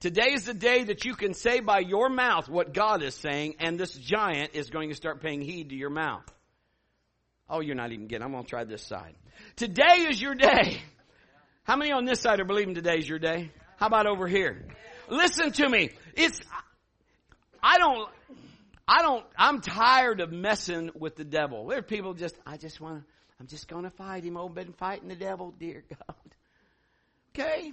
[0.00, 3.54] Today is the day that you can say by your mouth what God is saying,
[3.60, 6.24] and this giant is going to start paying heed to your mouth.
[7.50, 8.24] Oh, you're not even getting.
[8.24, 9.14] I'm going to try this side.
[9.56, 10.80] Today is your day.
[11.64, 13.50] How many on this side are believing today's your day?
[13.76, 14.66] How about over here?
[15.08, 15.90] Listen to me.
[16.14, 16.40] It's,
[17.62, 18.08] I don't,
[18.86, 21.66] I don't, I'm tired of messing with the devil.
[21.66, 23.04] There are people just, I just want to,
[23.40, 24.36] I'm just going to fight him.
[24.36, 26.16] Oh, been fighting the devil, dear God.
[27.34, 27.72] Okay?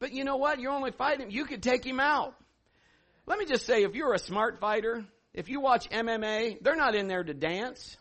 [0.00, 0.58] But you know what?
[0.58, 1.30] You're only fighting him.
[1.30, 2.34] You could take him out.
[3.26, 6.94] Let me just say, if you're a smart fighter, if you watch MMA, they're not
[6.94, 7.96] in there to dance.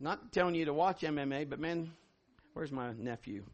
[0.00, 1.92] Not telling you to watch MMA, but man,
[2.52, 3.44] where's my nephew?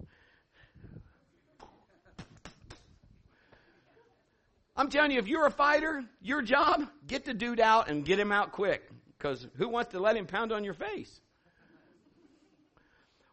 [4.76, 8.18] I'm telling you, if you're a fighter, your job, get the dude out and get
[8.18, 8.82] him out quick.
[9.18, 11.20] Because who wants to let him pound on your face?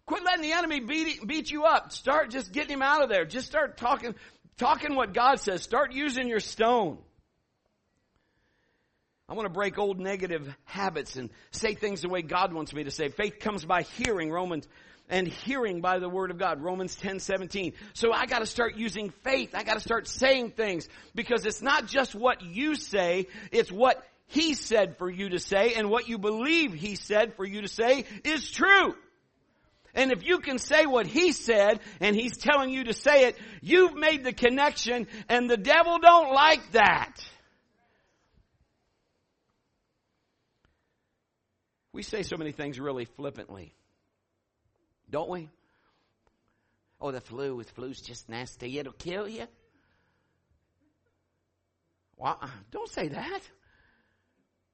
[0.05, 1.93] Quit letting the enemy beat, beat you up.
[1.93, 3.23] Start just getting him out of there.
[3.23, 4.15] Just start talking,
[4.57, 5.63] talking what God says.
[5.63, 6.97] Start using your stone.
[9.29, 12.85] I want to break old negative habits and say things the way God wants me
[12.85, 13.09] to say.
[13.09, 14.65] Faith comes by hearing, Romans,
[15.09, 17.73] and hearing by the word of God, Romans 10, 17.
[17.93, 19.53] So I gotta start using faith.
[19.53, 24.53] I gotta start saying things because it's not just what you say, it's what He
[24.53, 28.05] said for you to say and what you believe He said for you to say
[28.23, 28.95] is true.
[29.93, 33.37] And if you can say what he said and he's telling you to say it,
[33.61, 37.15] you've made the connection and the devil don't like that.
[41.97, 43.73] We say so many things really flippantly,
[45.09, 45.49] don't we?
[47.01, 48.77] Oh, the flu, the flu's just nasty.
[48.77, 49.47] It'll kill you.
[52.15, 53.41] Well, don't say that.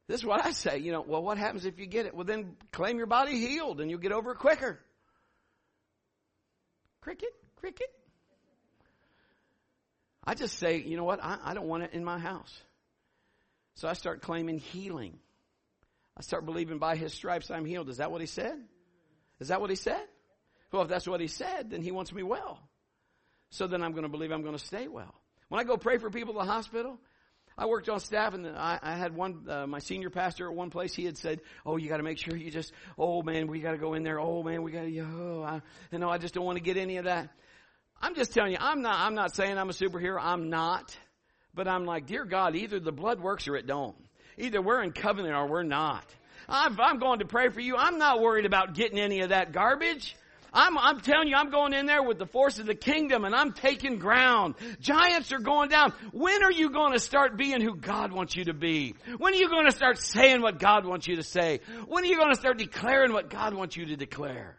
[0.09, 0.79] This is what I say.
[0.79, 2.13] You know, well, what happens if you get it?
[2.13, 4.77] Well, then claim your body healed and you'll get over it quicker.
[6.99, 7.87] Cricket, cricket.
[10.25, 11.23] I just say, you know what?
[11.23, 12.53] I, I don't want it in my house.
[13.75, 15.19] So I start claiming healing.
[16.17, 17.89] I start believing by his stripes I'm healed.
[17.89, 18.57] Is that what he said?
[19.39, 20.03] Is that what he said?
[20.71, 22.59] Well, if that's what he said, then he wants me well.
[23.49, 25.13] So then I'm going to believe I'm going to stay well.
[25.49, 26.99] When I go pray for people at the hospital,
[27.57, 30.71] I worked on staff and I, I had one, uh, my senior pastor at one
[30.71, 33.59] place, he had said, oh, you got to make sure you just, oh man, we
[33.59, 34.19] got to go in there.
[34.19, 36.97] Oh man, we got to, oh, you know, I just don't want to get any
[36.97, 37.29] of that.
[38.01, 40.19] I'm just telling you, I'm not, I'm not saying I'm a superhero.
[40.19, 40.97] I'm not.
[41.53, 43.95] But I'm like, dear God, either the blood works or it don't.
[44.37, 46.05] Either we're in covenant or we're not.
[46.47, 47.75] I'm, I'm going to pray for you.
[47.77, 50.15] I'm not worried about getting any of that garbage.
[50.53, 53.33] I'm, I'm telling you, I'm going in there with the force of the kingdom and
[53.33, 54.53] I'm taking ground.
[54.79, 55.93] Giants are going down.
[56.11, 58.93] When are you going to start being who God wants you to be?
[59.17, 61.61] When are you going to start saying what God wants you to say?
[61.87, 64.57] When are you going to start declaring what God wants you to declare?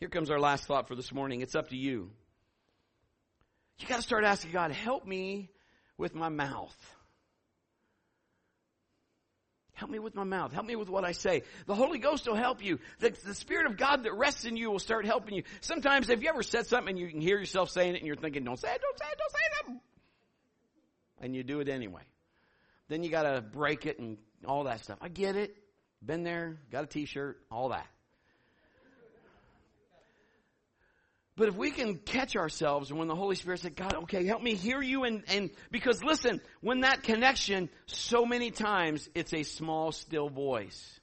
[0.00, 1.40] Here comes our last thought for this morning.
[1.40, 2.10] It's up to you.
[3.78, 5.50] You got to start asking God, help me
[5.98, 6.76] with my mouth.
[9.74, 10.52] Help me with my mouth.
[10.52, 11.42] Help me with what I say.
[11.66, 12.80] The Holy Ghost will help you.
[12.98, 15.44] The, the, Spirit of God that rests in you will start helping you.
[15.60, 18.16] Sometimes, have you ever said something and you can hear yourself saying it and you're
[18.16, 21.24] thinking, don't say it, don't say it, don't say that.
[21.24, 22.02] and you do it anyway.
[22.88, 24.98] Then you got to break it and all that stuff.
[25.00, 25.54] I get it.
[26.04, 27.86] Been there, got a t-shirt, all that.
[31.38, 34.54] But if we can catch ourselves when the Holy Spirit said, God, okay, help me
[34.54, 39.92] hear you and, and, because listen, when that connection, so many times it's a small,
[39.92, 40.98] still voice.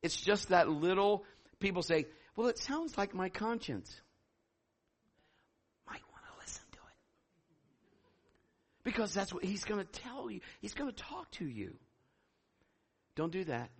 [0.00, 1.24] It's just that little,
[1.58, 4.00] people say, well, it sounds like my conscience.
[5.88, 6.98] Might want to listen to it.
[8.84, 10.38] Because that's what he's going to tell you.
[10.60, 11.74] He's going to talk to you.
[13.16, 13.70] Don't do that.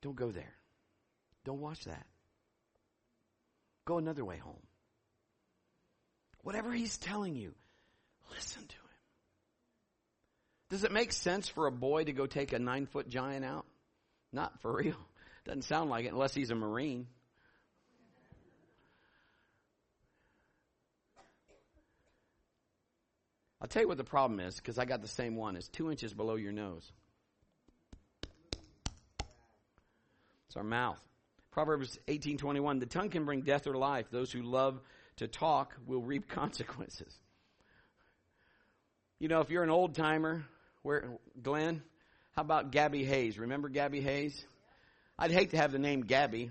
[0.00, 0.54] Don't go there.
[1.44, 2.06] Don't watch that.
[3.86, 4.60] Go another way home.
[6.42, 7.54] Whatever he's telling you,
[8.30, 8.80] listen to him.
[10.68, 13.64] Does it make sense for a boy to go take a nine foot giant out?
[14.32, 14.96] Not for real.
[15.44, 17.06] Doesn't sound like it unless he's a Marine.
[23.60, 25.56] I'll tell you what the problem is because I got the same one.
[25.56, 26.90] It's two inches below your nose.
[30.48, 31.00] It's our mouth.
[31.56, 34.10] Proverbs 18:21 The tongue can bring death or life.
[34.10, 34.78] Those who love
[35.16, 37.10] to talk will reap consequences.
[39.18, 40.44] You know, if you're an old timer,
[40.82, 41.82] where Glenn,
[42.36, 43.38] how about Gabby Hayes?
[43.38, 44.44] Remember Gabby Hayes?
[45.18, 46.50] I'd hate to have the name Gabby.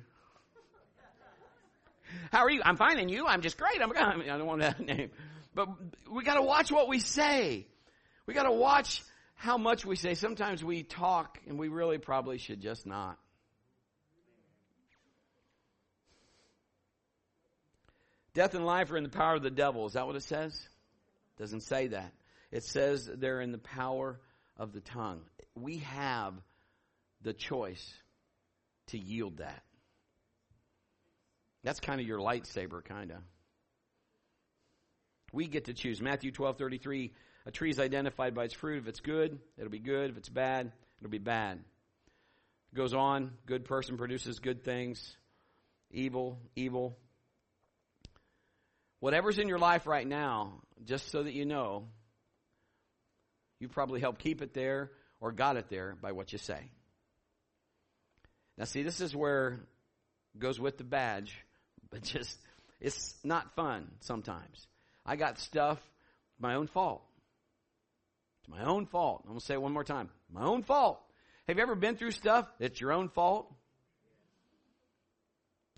[2.31, 2.61] How are you?
[2.65, 3.27] I'm fine, and you?
[3.27, 3.79] I'm just great.
[3.79, 3.91] I'm.
[3.95, 5.11] I don't want that name,
[5.53, 5.69] but
[6.09, 7.67] we got to watch what we say.
[8.25, 9.03] We got to watch
[9.35, 10.15] how much we say.
[10.15, 13.19] Sometimes we talk, and we really probably should just not.
[18.35, 19.85] Death and life are in the power of the devil.
[19.85, 20.53] Is that what it says?
[20.53, 22.11] It doesn't say that.
[22.51, 24.19] It says they're in the power
[24.57, 25.21] of the tongue.
[25.55, 26.33] We have
[27.21, 27.93] the choice
[28.87, 29.63] to yield that.
[31.63, 33.17] That's kind of your lightsaber, kind of.
[35.31, 36.01] We get to choose.
[36.01, 37.13] Matthew 12 33.
[37.47, 38.79] A tree is identified by its fruit.
[38.79, 40.09] If it's good, it'll be good.
[40.09, 41.59] If it's bad, it'll be bad.
[42.73, 43.31] It goes on.
[43.45, 45.15] Good person produces good things.
[45.91, 46.97] Evil, evil.
[49.05, 51.89] Whatever's in your life right now, just so that you know,
[53.59, 54.89] you probably helped keep it there
[55.21, 56.71] or got it there by what you say.
[58.57, 59.59] Now, see, this is where
[60.39, 61.37] goes with the badge,
[61.91, 62.35] but just
[62.81, 64.65] it's not fun sometimes.
[65.05, 65.77] I got stuff,
[66.39, 67.03] my own fault.
[68.41, 69.23] It's my own fault.
[69.27, 70.09] I'm to say it one more time.
[70.33, 70.99] My own fault.
[71.47, 73.53] Have you ever been through stuff that's your own fault?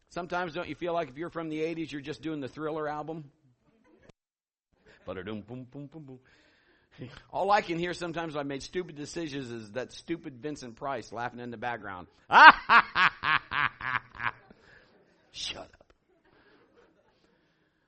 [0.10, 2.88] Sometimes don't you feel like if you're from the 80s, you're just doing the thriller
[2.88, 3.26] album?
[7.32, 11.40] All I can hear sometimes I made stupid decisions is that stupid Vincent Price laughing
[11.40, 12.08] in the background.
[15.32, 15.94] Shut up.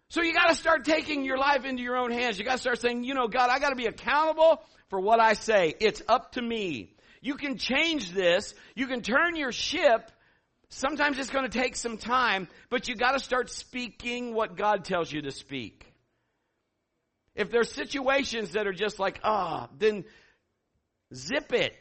[0.10, 2.40] So you gotta start taking your life into your own hands.
[2.40, 5.76] You gotta start saying, you know, God, I gotta be accountable for what I say.
[5.80, 6.94] It's up to me.
[7.22, 8.54] You can change this.
[8.76, 10.12] You can turn your ship
[10.70, 14.86] Sometimes it's going to take some time, but you got to start speaking what God
[14.86, 15.86] tells you to speak.
[17.36, 20.06] If there's situations that are just like, ah, oh, then
[21.14, 21.74] zip it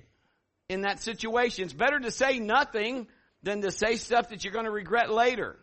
[0.69, 1.65] in that situation.
[1.65, 3.07] It's better to say nothing
[3.43, 5.59] than to say stuff that you're going to regret later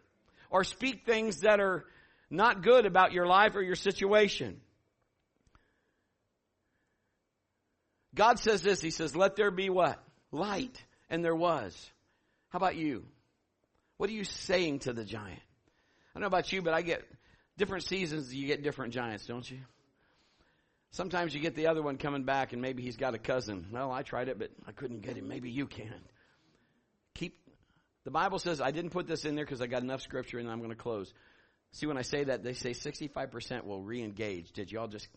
[0.49, 1.85] or speak things that are
[2.29, 4.59] not good about your life or your situation.
[8.13, 10.01] God says this, He says, let there be what?
[10.31, 10.83] Light.
[11.09, 11.75] And there was.
[12.49, 13.05] How about you?
[13.97, 15.39] What are you saying to the giant?
[15.39, 17.03] I don't know about you, but I get
[17.57, 19.59] different seasons, you get different giants, don't you?
[20.91, 23.67] Sometimes you get the other one coming back and maybe he's got a cousin.
[23.71, 25.27] Well, I tried it, but I couldn't get him.
[25.27, 26.01] Maybe you can.
[27.15, 27.37] Keep,
[28.05, 30.49] the Bible says, I didn't put this in there because I got enough scripture and
[30.49, 31.13] I'm going to close.
[31.71, 34.53] See, when I say that, they say 65% will re-engage.
[34.53, 35.09] Did y'all just...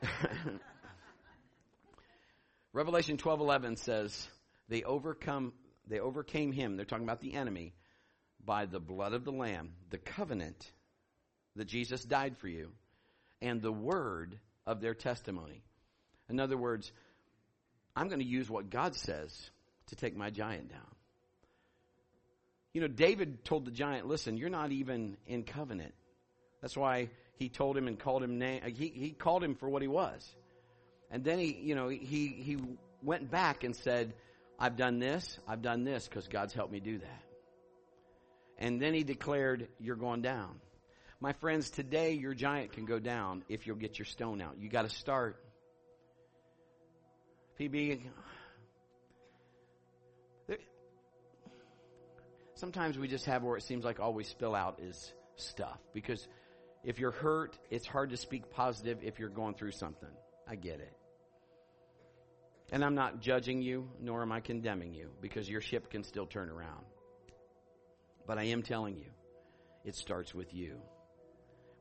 [2.72, 4.28] Revelation 12:11 says,
[4.68, 5.52] "They overcome
[5.88, 7.74] they overcame him, they're talking about the enemy,
[8.44, 10.70] by the blood of the Lamb, the covenant
[11.56, 12.70] that Jesus died for you,
[13.42, 15.62] and the word of their testimony.
[16.28, 16.92] In other words,
[17.96, 19.50] I'm going to use what God says
[19.86, 20.94] to take my giant down.
[22.72, 25.94] You know, David told the giant, listen, you're not even in covenant.
[26.60, 28.62] That's why he told him and called him name.
[28.76, 30.28] He, he called him for what he was.
[31.10, 32.58] And then he, you know, he, he
[33.02, 34.14] went back and said,
[34.58, 37.22] I've done this, I've done this because God's helped me do that.
[38.58, 40.60] And then he declared, You're going down.
[41.20, 44.56] My friends, today your giant can go down if you'll get your stone out.
[44.58, 45.42] You got to start.
[47.58, 48.00] PB,
[52.54, 56.26] sometimes we just have where it seems like all we spill out is stuff because
[56.84, 60.08] If you're hurt, it's hard to speak positive if you're going through something.
[60.48, 60.92] I get it.
[62.70, 66.26] And I'm not judging you, nor am I condemning you, because your ship can still
[66.26, 66.84] turn around.
[68.26, 69.10] But I am telling you,
[69.84, 70.76] it starts with you.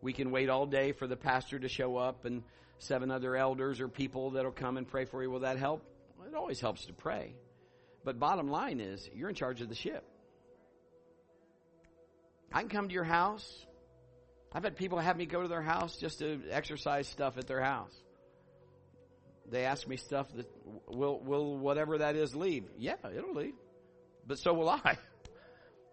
[0.01, 2.43] We can wait all day for the pastor to show up and
[2.79, 5.29] seven other elders or people that'll come and pray for you.
[5.29, 5.83] Will that help?
[6.25, 7.35] It always helps to pray.
[8.05, 10.05] But bottom line is, you're in charge of the ship.
[12.53, 13.65] I can come to your house.
[14.53, 17.61] I've had people have me go to their house just to exercise stuff at their
[17.61, 17.93] house.
[19.49, 20.47] They ask me stuff that
[20.87, 22.65] will will whatever that is leave.
[22.77, 23.55] Yeah, it'll leave.
[24.25, 24.97] But so will I.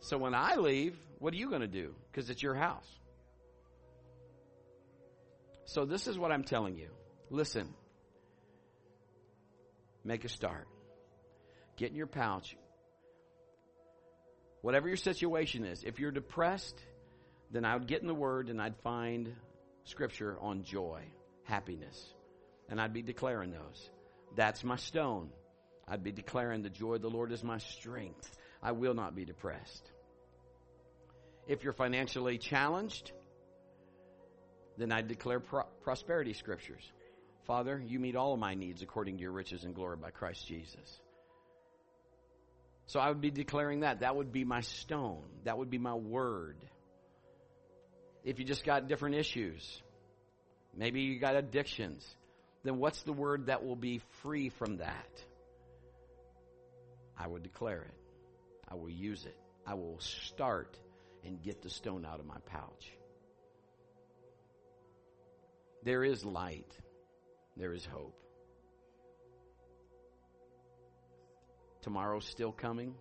[0.00, 1.94] So when I leave, what are you going to do?
[2.12, 2.86] Because it's your house.
[5.64, 6.88] So this is what I'm telling you.
[7.30, 7.72] Listen.
[10.04, 10.68] Make a start.
[11.78, 12.54] Get in your pouch.
[14.60, 16.78] Whatever your situation is, if you're depressed,
[17.50, 19.34] then I would get in the Word and I'd find
[19.84, 21.02] scripture on joy,
[21.44, 22.13] happiness.
[22.68, 23.90] And I'd be declaring those.
[24.36, 25.30] That's my stone.
[25.86, 28.36] I'd be declaring the joy of the Lord is my strength.
[28.62, 29.90] I will not be depressed.
[31.46, 33.12] If you're financially challenged,
[34.78, 36.82] then I declare pro- prosperity scriptures.
[37.46, 40.46] Father, you meet all of my needs according to your riches and glory by Christ
[40.46, 41.00] Jesus.
[42.86, 44.00] So I would be declaring that.
[44.00, 45.22] That would be my stone.
[45.44, 46.56] That would be my word.
[48.24, 49.82] If you just got different issues,
[50.74, 52.06] maybe you got addictions,
[52.64, 55.22] then what's the word that will be free from that?
[57.16, 57.94] I will declare it.
[58.68, 59.36] I will use it.
[59.66, 60.78] I will start
[61.24, 62.92] and get the stone out of my pouch.
[65.84, 66.72] There is light.
[67.56, 68.18] There is hope.
[71.82, 72.94] Tomorrow's still coming.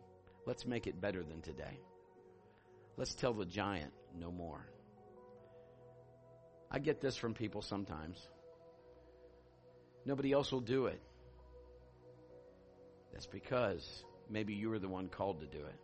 [0.45, 1.80] Let's make it better than today.
[2.97, 4.68] Let's tell the giant no more.
[6.70, 8.20] I get this from people sometimes.
[10.06, 11.01] Nobody else will do it.
[13.14, 15.80] That's because maybe you were the one called to do it.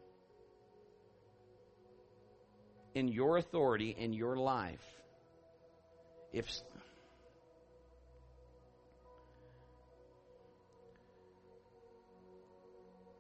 [2.96, 4.84] In your authority, in your life,
[6.34, 6.50] if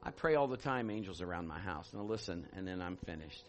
[0.01, 1.87] I pray all the time, angels around my house.
[1.93, 3.43] Now listen, and then I'm finished.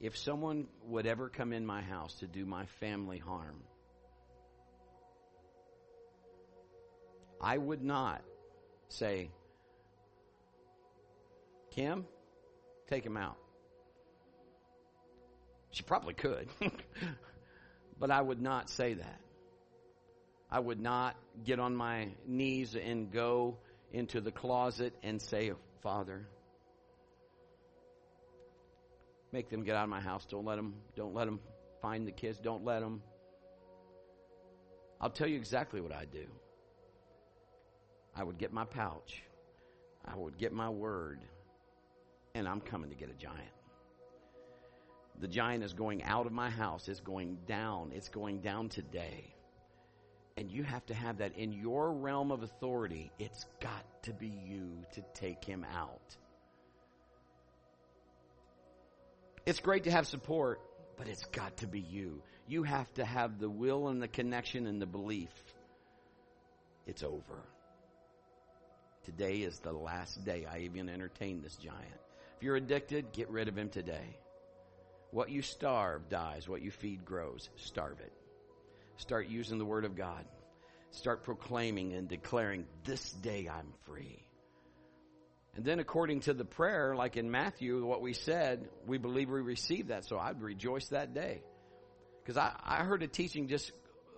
[0.00, 3.62] If someone would ever come in my house to do my family harm,
[7.40, 8.22] I would not
[8.88, 9.30] say,
[11.70, 12.06] Kim,
[12.88, 13.36] take him out.
[15.70, 16.48] She probably could,
[17.98, 19.20] but I would not say that.
[20.50, 23.58] I would not get on my knees and go
[23.92, 26.26] into the closet and say, Father,
[29.32, 30.26] make them get out of my house.
[30.28, 31.38] Don't let them, don't let them
[31.80, 32.38] find the kids.
[32.38, 33.02] Don't let them.
[35.00, 36.26] I'll tell you exactly what I do.
[38.14, 39.22] I would get my pouch.
[40.04, 41.20] I would get my word.
[42.34, 43.52] And I'm coming to get a giant.
[45.20, 46.88] The giant is going out of my house.
[46.88, 47.92] It's going down.
[47.94, 49.34] It's going down today.
[50.36, 53.10] And you have to have that in your realm of authority.
[53.18, 56.16] It's got to be you to take him out.
[59.44, 60.60] It's great to have support,
[60.96, 62.22] but it's got to be you.
[62.46, 65.32] You have to have the will and the connection and the belief.
[66.86, 67.44] It's over.
[69.04, 72.00] Today is the last day I even entertain this giant.
[72.36, 74.16] If you're addicted, get rid of him today.
[75.10, 77.48] What you starve dies, what you feed grows.
[77.56, 78.12] Starve it.
[78.96, 80.24] Start using the Word of God.
[80.90, 84.22] Start proclaiming and declaring, This day I'm free.
[85.56, 89.40] And then, according to the prayer, like in Matthew, what we said, we believe we
[89.40, 90.04] received that.
[90.04, 91.42] So I'd rejoice that day.
[92.22, 93.72] Because I, I heard a teaching just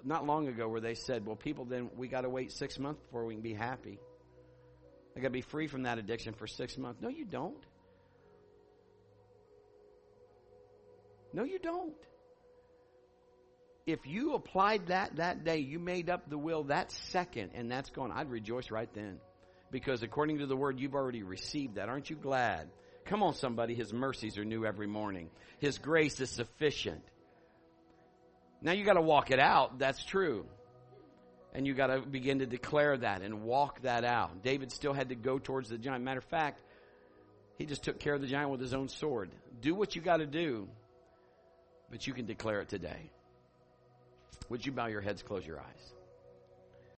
[0.05, 3.01] not long ago where they said, well, people, then we got to wait six months
[3.01, 3.99] before we can be happy.
[5.17, 7.01] I got to be free from that addiction for six months.
[7.03, 7.63] No, you don't.
[11.35, 11.95] No, you don't.
[13.87, 17.91] If you applied that that day, you made up the will that second, and that's
[17.91, 19.19] gone, I'd rejoice right then.
[19.71, 21.89] Because according to the word, you've already received that.
[21.89, 22.69] Aren't you glad?
[23.07, 23.75] Come on, somebody.
[23.75, 25.31] His mercies are new every morning.
[25.59, 27.03] His grace is sufficient.
[28.61, 29.79] Now you got to walk it out.
[29.79, 30.47] That's true.
[31.55, 34.43] And you got to begin to declare that and walk that out.
[34.43, 36.03] David still had to go towards the giant.
[36.03, 36.61] Matter of fact,
[37.59, 39.31] he just took care of the giant with his own sword.
[39.61, 40.69] Do what you got to do,
[41.91, 43.11] but you can declare it today.
[44.49, 45.93] Would you bow your heads, close your eyes?